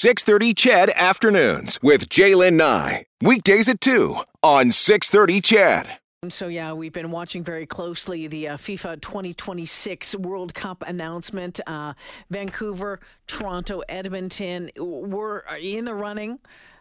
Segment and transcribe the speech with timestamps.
[0.00, 3.04] 630 CHED Afternoons with Jaylen Nye.
[3.20, 5.98] Weekdays at 2 on 630 CHED.
[6.30, 11.60] So, yeah, we've been watching very closely the uh, FIFA 2026 World Cup announcement.
[11.66, 11.92] Uh,
[12.30, 16.38] Vancouver, Toronto, Edmonton were in the running.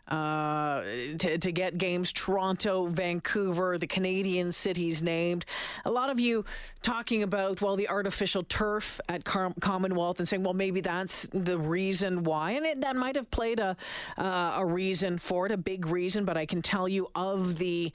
[0.09, 0.81] Uh,
[1.19, 5.45] to, to get games Toronto, Vancouver, the Canadian cities named.
[5.85, 6.45] A lot of you
[6.81, 11.59] talking about, well, the artificial turf at Car- Commonwealth and saying, well, maybe that's the
[11.59, 12.51] reason why.
[12.51, 13.77] And it, that might have played a,
[14.17, 16.25] uh, a reason for it, a big reason.
[16.25, 17.91] But I can tell you of the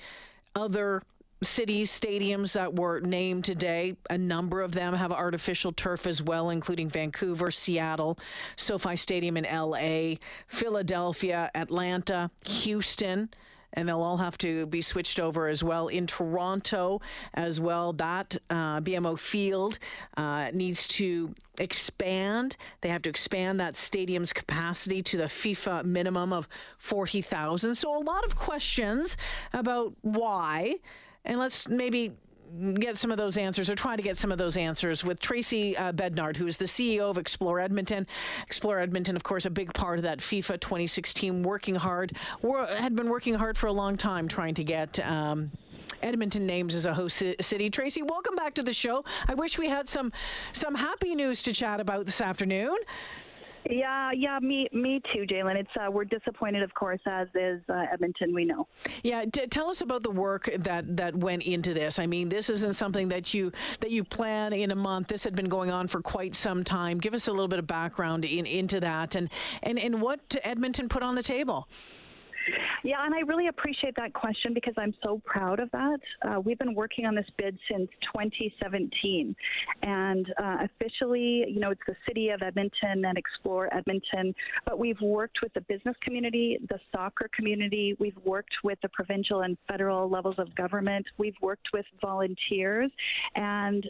[0.54, 1.02] other
[1.44, 6.50] cities, stadiums that were named today, a number of them have artificial turf as well,
[6.50, 8.18] including Vancouver, Seattle,
[8.56, 10.16] SoFi Stadium in LA,
[10.48, 13.28] Philadelphia, Atlanta, Houston
[13.74, 17.00] and they'll all have to be switched over as well in Toronto
[17.34, 17.92] as well.
[17.92, 19.78] That uh, BMO Field
[20.16, 22.56] uh, needs to expand.
[22.80, 27.74] They have to expand that stadium's capacity to the FIFA minimum of forty thousand.
[27.74, 29.16] So a lot of questions
[29.52, 30.76] about why.
[31.24, 32.12] And let's maybe
[32.74, 35.78] get some of those answers or try to get some of those answers with Traci
[35.78, 38.06] uh, Bednard, who is the CEO of Explore Edmonton.
[38.46, 42.12] Explore Edmonton, of course, a big part of that FIFA 2016, working hard,
[42.78, 44.98] had been working hard for a long time trying to get.
[45.00, 45.50] Um,
[46.02, 47.70] Edmonton names as a host city.
[47.70, 49.04] Tracy, welcome back to the show.
[49.26, 50.12] I wish we had some
[50.52, 52.76] some happy news to chat about this afternoon.
[53.70, 55.56] Yeah, yeah, me, me too, Jaylen.
[55.56, 58.34] It's uh, we're disappointed, of course, as is uh, Edmonton.
[58.34, 58.66] We know.
[59.02, 61.98] Yeah, t- tell us about the work that that went into this.
[61.98, 65.08] I mean, this isn't something that you that you plan in a month.
[65.08, 66.98] This had been going on for quite some time.
[66.98, 69.30] Give us a little bit of background in, into that, and
[69.62, 71.66] and and what Edmonton put on the table.
[72.84, 75.98] Yeah, and I really appreciate that question because I'm so proud of that.
[76.20, 79.34] Uh, we've been working on this bid since 2017,
[79.84, 84.34] and uh, officially, you know, it's the city of Edmonton and Explore Edmonton,
[84.66, 89.40] but we've worked with the business community, the soccer community, we've worked with the provincial
[89.40, 92.90] and federal levels of government, we've worked with volunteers,
[93.34, 93.88] and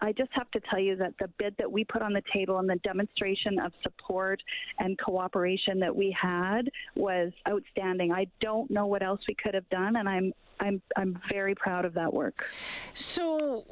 [0.00, 2.58] I just have to tell you that the bid that we put on the table
[2.58, 4.42] and the demonstration of support
[4.80, 6.62] and cooperation that we had
[6.96, 8.10] was outstanding.
[8.10, 11.84] I don't know what else we could have done, and I'm I'm I'm very proud
[11.84, 12.44] of that work.
[12.94, 13.64] So,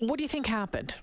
[0.00, 0.94] what do you think happened?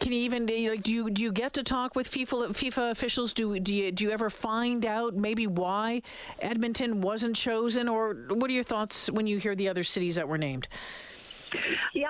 [0.00, 3.32] Can you even like do you do you get to talk with FIFA FIFA officials?
[3.32, 6.02] Do do you do you ever find out maybe why
[6.40, 10.28] Edmonton wasn't chosen, or what are your thoughts when you hear the other cities that
[10.28, 10.68] were named?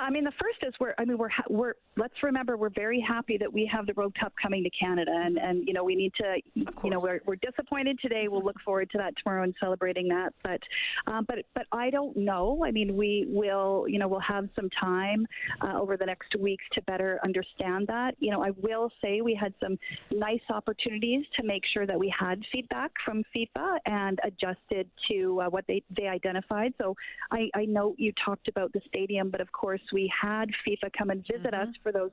[0.05, 3.39] I mean the first is we're I mean we're we're let's remember we're very happy
[3.39, 6.13] that we have the World Cup coming to Canada, and and you know we need
[6.21, 8.29] to you know we're we're disappointed today.
[8.29, 10.35] We'll look forward to that tomorrow and celebrating that.
[10.43, 10.61] But
[11.07, 12.63] um, but but I don't know.
[12.67, 15.27] I mean we will you know we'll have some time
[15.63, 18.15] uh, over the next weeks to better understand that.
[18.19, 19.79] You know I will say we had some
[20.11, 25.49] nice opportunities to make sure that we had feedback from FIFA and adjusted to uh,
[25.49, 26.75] what they they identified.
[26.79, 26.95] So
[27.31, 31.11] I I know you talked about the stadium, but of course we had FIFA come
[31.11, 31.71] and visit mm-hmm.
[31.71, 32.11] us for those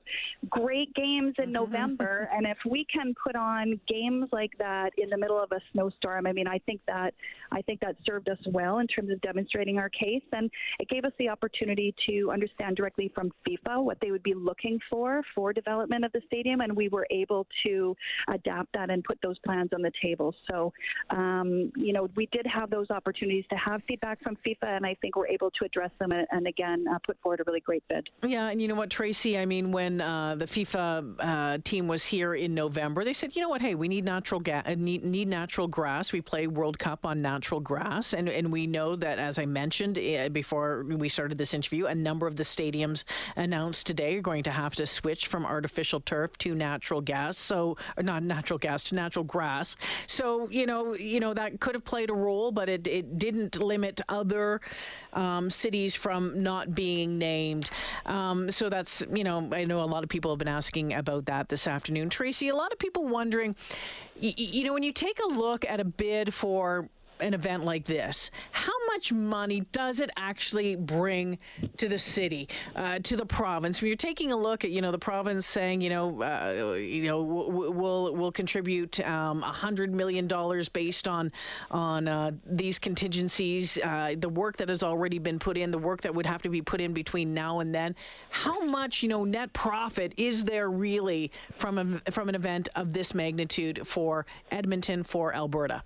[0.50, 1.53] great games in mm-hmm.
[1.53, 2.30] November.
[2.34, 6.28] and if we can put on games like that in the middle of a snowstorm,
[6.28, 7.14] I mean, I think that
[7.52, 10.50] I think that served us well in terms of demonstrating our case, and
[10.80, 14.80] it gave us the opportunity to understand directly from FIFA what they would be looking
[14.90, 17.96] for for development of the stadium, and we were able to
[18.30, 20.34] adapt that and put those plans on the table.
[20.50, 20.72] So,
[21.09, 24.96] um, you know, we did have those opportunities to have feedback from FIFA, and I
[25.02, 27.71] think we're able to address them and, and again uh, put forward a really great
[27.88, 28.09] bid.
[28.24, 29.38] Yeah, and you know what, Tracy?
[29.38, 33.42] I mean when uh, the FIFA uh, team was here in November, they said, you
[33.42, 33.62] know what?
[33.62, 36.12] Hey, we need natural ga- uh, need, need natural grass.
[36.12, 40.00] We play World Cup on natural grass, and and we know that, as I mentioned
[40.00, 43.04] uh, before we started this interview, a number of the stadiums
[43.36, 47.38] announced today are going to have to switch from artificial turf to natural gas.
[47.38, 49.76] So, not natural gas to natural grass.
[50.08, 53.59] So, you know, you know that could have played a role, but it it didn't
[53.62, 54.62] limit other
[55.14, 57.61] um, cities from not being named.
[58.06, 61.26] Um, so that's you know I know a lot of people have been asking about
[61.26, 62.10] that this afternoon.
[62.10, 63.56] Tracy, a lot of people wondering,
[64.20, 66.90] you know, when you take a look at a bid for
[67.22, 71.38] an event like this, how much money does it actually bring
[71.78, 73.82] to the city, uh, to the province?
[73.82, 77.03] When you're taking a look at, you know, the province saying, you know, uh, you
[77.03, 81.32] know, we'll we'll contribute um, hundred million dollars based on
[81.70, 86.02] on uh, these contingencies, uh, the work that has already been put in, the work
[86.02, 87.96] that would have to be put in between now and then.
[88.29, 92.94] How much, you know, net profit is there really from a, from an event of
[92.94, 95.84] this magnitude for Edmonton, for Alberta?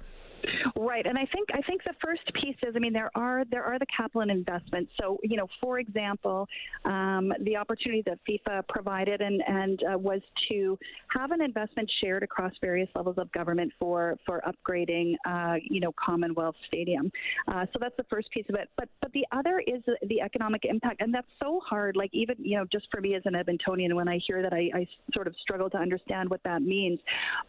[0.77, 3.63] Right, and I think I think the first piece is, I mean, there are there
[3.63, 4.91] are the capital and investments.
[4.99, 6.47] So, you know, for example,
[6.85, 10.77] um, the opportunity that FIFA provided and and uh, was to
[11.15, 15.93] have an investment shared across various levels of government for for upgrading, uh, you know,
[16.03, 17.11] Commonwealth Stadium.
[17.47, 18.69] Uh, so that's the first piece of it.
[18.77, 21.95] But but the other is the, the, economic impact, and that's so hard.
[21.95, 24.69] Like even you know, just for me as an Edmontonian, when I hear that, I,
[24.73, 26.99] I sort of struggle to understand what that means.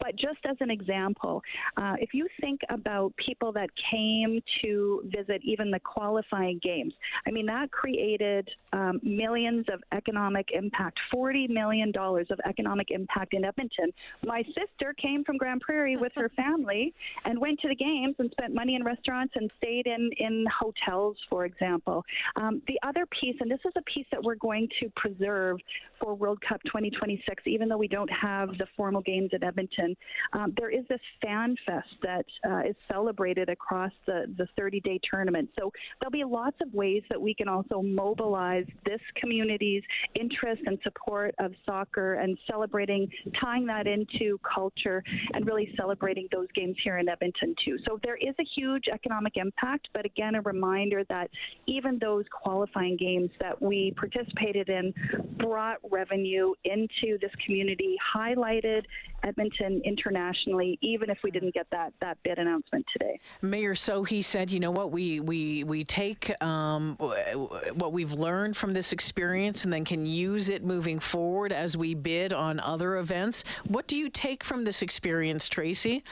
[0.01, 1.43] But just as an example,
[1.77, 2.86] uh, if you think about
[3.17, 6.93] people that came to visit even the qualifying games,
[7.27, 13.35] I mean that created um, millions of economic impact, forty million dollars of economic impact
[13.35, 13.91] in Edmonton.
[14.25, 16.95] My sister came from Grande Prairie with her family
[17.25, 21.17] and went to the games and spent money in restaurants and stayed in in hotels,
[21.29, 22.05] for example.
[22.37, 25.59] Um, the other piece, and this is a piece that we're going to preserve
[26.01, 29.97] for World Cup 2026, even though we don't have the formal games at Edmonton,
[30.33, 35.01] um, there is this fan fest that uh, is celebrated across the, the 30 day
[35.09, 35.49] tournament.
[35.59, 39.83] So there'll be lots of ways that we can also mobilize this community's
[40.19, 43.09] interest and support of soccer and celebrating,
[43.41, 45.03] tying that into culture
[45.33, 47.77] and really celebrating those games here in Edmonton too.
[47.87, 51.31] So there is a huge economic impact, but again, a reminder that
[51.67, 54.93] even those qualifying games that we participated in
[55.39, 58.83] brought revenue into this community, highlighted
[59.25, 63.21] Edmonton internationally, even if we didn't get that that bid announcement today.
[63.43, 64.91] Mayor Sohi said, "You know what?
[64.91, 70.49] We we we take um, what we've learned from this experience, and then can use
[70.49, 74.83] it moving forward as we bid on other events." What do you take from this
[74.83, 76.03] experience, Tracy?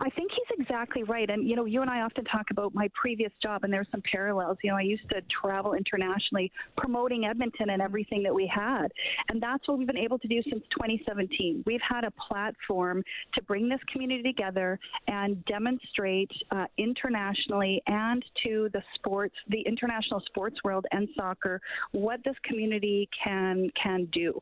[0.00, 0.27] I think
[0.68, 1.28] exactly right.
[1.30, 4.02] And, you know, you and I often talk about my previous job, and there's some
[4.10, 4.58] parallels.
[4.62, 8.88] You know, I used to travel internationally promoting Edmonton and everything that we had.
[9.30, 11.64] And that's what we've been able to do since 2017.
[11.66, 13.02] We've had a platform
[13.34, 20.22] to bring this community together and demonstrate uh, internationally and to the sports, the international
[20.26, 21.60] sports world and soccer,
[21.92, 24.38] what this community can can do.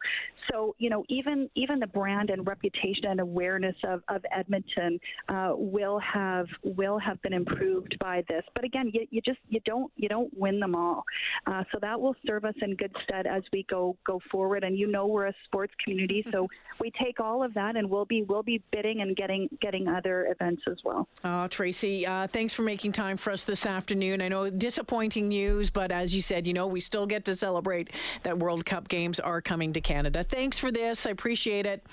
[0.51, 5.53] So, you know, even even the brand and reputation and awareness of, of Edmonton uh,
[5.57, 8.45] will have will have been improved by this.
[8.55, 11.05] But again, you, you just you don't you don't win them all.
[11.47, 14.65] Uh, so that will serve us in good stead as we go go forward.
[14.65, 16.49] And you know, we're a sports community, so
[16.81, 20.27] we take all of that and we'll be we'll be bidding and getting getting other
[20.27, 21.09] events as well.
[21.25, 24.21] Oh, Tracy, uh, thanks for making time for us this afternoon.
[24.21, 27.91] I know disappointing news, but as you said, you know, we still get to celebrate
[28.23, 31.07] that World Cup games are coming to Canada thanks for this.
[31.07, 31.85] I appreciate it.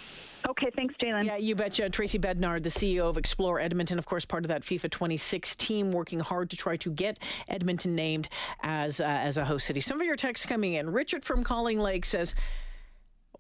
[0.50, 1.26] Okay, thanks, Jalen.
[1.26, 1.90] Yeah, you betcha.
[1.90, 5.92] Traci Bednard, the CEO of Explore Edmonton, of course, part of that FIFA 26 team,
[5.92, 8.30] working hard to try to get Edmonton named
[8.62, 9.82] as uh, as a host city.
[9.82, 10.92] Some of your texts coming in.
[10.92, 12.36] Richard from Calling Lake says.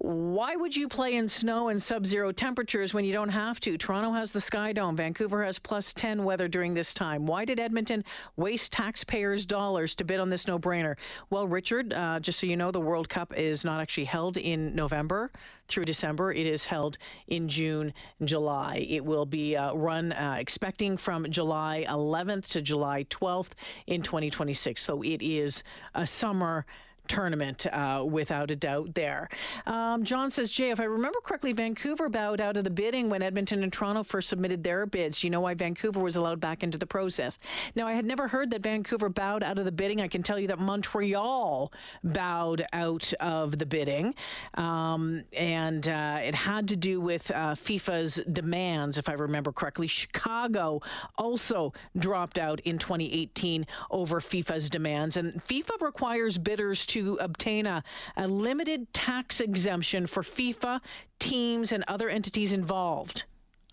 [0.04, 3.78] Why would you play in snow and sub zero temperatures when you don't have to?
[3.78, 4.98] Toronto has the Sky Dome.
[4.98, 7.26] Vancouver has plus 10 weather during this time.
[7.26, 8.04] Why did Edmonton
[8.36, 10.98] waste taxpayers' dollars to bid on this no brainer?
[11.30, 14.76] Well, Richard, uh, just so you know, the World Cup is not actually held in
[14.76, 15.32] November
[15.70, 16.34] through December.
[16.34, 16.98] It is held
[17.30, 18.86] in June and July.
[18.90, 23.54] It will be uh, run uh, expecting from July 11th to July 12th
[23.88, 24.82] in 2026.
[24.82, 25.64] So it is
[25.96, 26.66] a summer
[27.08, 29.30] tournament uh, without a doubt there.
[29.66, 33.22] Um, John says, Jay, if I remember correctly, Vancouver bowed out of the bidding when
[33.22, 35.24] Edmonton and Toronto first submitted their bids.
[35.24, 37.40] You know why Vancouver was allowed back into the process?
[37.76, 40.02] Now, I had never heard that Vancouver bowed out of the bidding.
[40.02, 41.72] I can tell you that Montreal
[42.04, 44.16] bowed out of the bidding.
[44.56, 49.88] Um, and uh, it had to do with uh, FIFA's demands, if I remember correctly.
[49.88, 50.82] Chicago
[51.18, 55.18] also dropped out in 2018 over FIFA's demands.
[55.18, 57.83] And FIFA requires bidders to obtain a,
[58.18, 60.80] a limited tax exemption for FIFA,
[61.19, 63.23] teams, and other entities involved.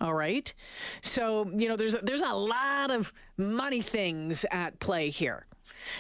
[0.00, 0.52] All right.
[1.02, 5.46] So, you know, there's there's a lot of money things at play here.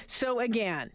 [0.06, 0.90] So again,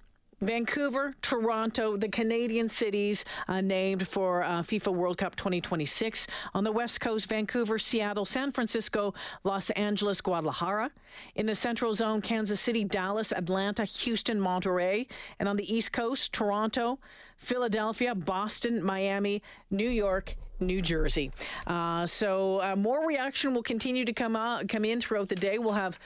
[0.46, 6.28] Vancouver, Toronto, the Canadian cities uh, named for uh, FIFA World Cup 2026.
[6.54, 10.92] On the West Coast, Vancouver, Seattle, San Francisco, Los Angeles, Guadalajara.
[11.34, 15.08] In the Central Zone, Kansas City, Dallas, Atlanta, Houston, Monterrey.
[15.40, 17.00] And on the East Coast, Toronto,
[17.38, 21.32] Philadelphia, Boston, Miami, New York, New Jersey.
[21.66, 25.58] Uh, so uh, more reaction will continue to come out, come in throughout the day.
[25.58, 26.00] We'll have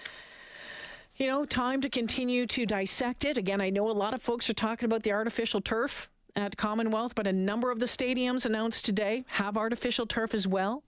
[1.20, 3.38] you know, time to continue to dissect it.
[3.38, 7.14] Again, I know a lot of folks are talking about the artificial turf at Commonwealth,
[7.14, 10.82] but a number of the stadiums announced today have artificial turf as well.